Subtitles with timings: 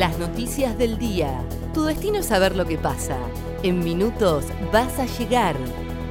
[0.00, 1.44] Las noticias del día.
[1.74, 3.18] Tu destino es saber lo que pasa.
[3.62, 5.54] En minutos vas a llegar.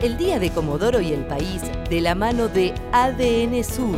[0.03, 3.95] El día de Comodoro y el país de la mano de ADN Sur.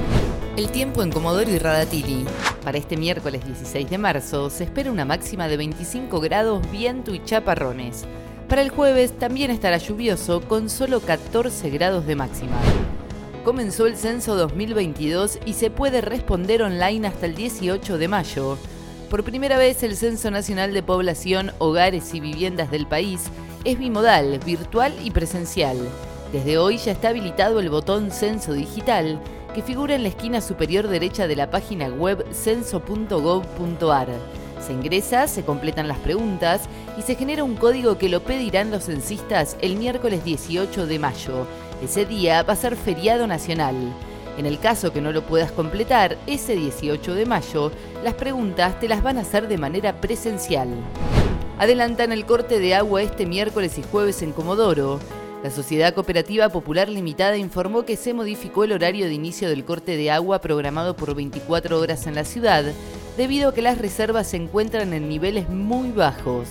[0.56, 2.24] El tiempo en Comodoro y Radatili.
[2.64, 7.22] Para este miércoles 16 de marzo se espera una máxima de 25 grados, viento y
[7.26, 8.06] chaparrones.
[8.48, 12.56] Para el jueves también estará lluvioso con solo 14 grados de máxima.
[13.44, 18.58] Comenzó el censo 2022 y se puede responder online hasta el 18 de mayo.
[19.12, 23.24] Por primera vez el Censo Nacional de Población, Hogares y Viviendas del país
[23.66, 25.78] es bimodal, virtual y presencial.
[26.32, 29.20] Desde hoy ya está habilitado el botón Censo Digital,
[29.54, 34.08] que figura en la esquina superior derecha de la página web censo.gov.ar.
[34.66, 36.62] Se ingresa, se completan las preguntas
[36.98, 41.48] y se genera un código que lo pedirán los censistas el miércoles 18 de mayo.
[41.84, 43.76] Ese día va a ser feriado nacional.
[44.38, 47.72] En el caso que no lo puedas completar, ese 18 de mayo,
[48.04, 50.70] las preguntas te las van a hacer de manera presencial.
[51.60, 55.00] Adelantan el corte de agua este miércoles y jueves en Comodoro.
[55.44, 59.98] La Sociedad Cooperativa Popular Limitada informó que se modificó el horario de inicio del corte
[59.98, 62.64] de agua programado por 24 horas en la ciudad,
[63.18, 66.48] debido a que las reservas se encuentran en niveles muy bajos.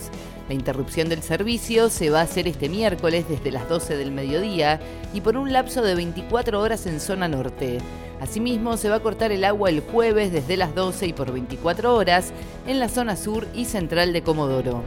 [0.50, 4.80] La interrupción del servicio se va a hacer este miércoles desde las 12 del mediodía
[5.14, 7.78] y por un lapso de 24 horas en zona norte.
[8.20, 11.94] Asimismo, se va a cortar el agua el jueves desde las 12 y por 24
[11.94, 12.32] horas
[12.66, 14.82] en la zona sur y central de Comodoro.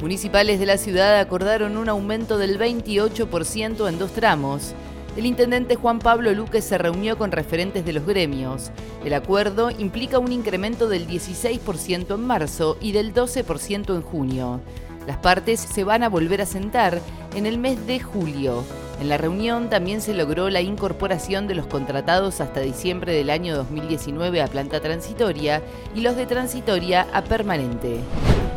[0.00, 4.72] Municipales de la ciudad acordaron un aumento del 28% en dos tramos.
[5.16, 8.70] El intendente Juan Pablo Luque se reunió con referentes de los gremios.
[9.02, 14.60] El acuerdo implica un incremento del 16% en marzo y del 12% en junio.
[15.06, 17.00] Las partes se van a volver a sentar
[17.34, 18.62] en el mes de julio.
[19.00, 23.56] En la reunión también se logró la incorporación de los contratados hasta diciembre del año
[23.56, 25.62] 2019 a planta transitoria
[25.94, 28.00] y los de transitoria a permanente.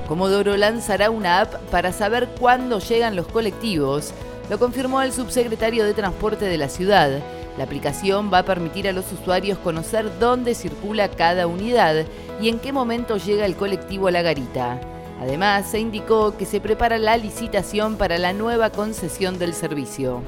[0.10, 4.14] Comodoro lanzará una app para saber cuándo llegan los colectivos
[4.50, 7.22] lo confirmó el subsecretario de Transporte de la ciudad.
[7.58, 12.06] La aplicación va a permitir a los usuarios conocer dónde circula cada unidad
[12.42, 14.80] y en qué momento llega el colectivo a la garita.
[15.22, 20.24] Además, se indicó que se prepara la licitación para la nueva concesión del servicio.